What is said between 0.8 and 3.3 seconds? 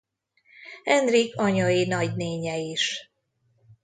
Henrik anyai nagynénje is.